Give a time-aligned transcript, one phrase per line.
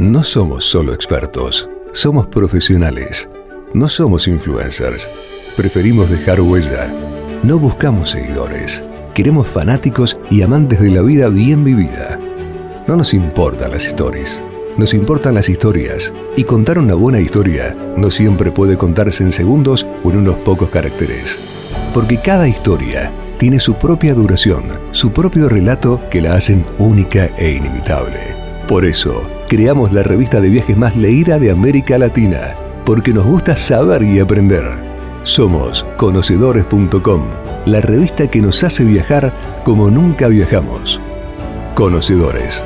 [0.00, 3.28] No somos solo expertos, somos profesionales.
[3.74, 5.10] No somos influencers.
[5.58, 6.90] Preferimos dejar huella.
[7.42, 8.82] No buscamos seguidores.
[9.12, 12.18] Queremos fanáticos y amantes de la vida bien vivida.
[12.88, 14.42] No nos importan las stories.
[14.78, 16.14] Nos importan las historias.
[16.34, 20.70] Y contar una buena historia no siempre puede contarse en segundos o en unos pocos
[20.70, 21.38] caracteres.
[21.92, 27.50] Porque cada historia tiene su propia duración, su propio relato que la hacen única e
[27.50, 28.34] inimitable.
[28.66, 32.54] Por eso, creamos la revista de viajes más leída de América Latina,
[32.86, 34.64] porque nos gusta saber y aprender.
[35.24, 37.22] Somos conocedores.com,
[37.66, 41.00] la revista que nos hace viajar como nunca viajamos.
[41.74, 42.62] Conocedores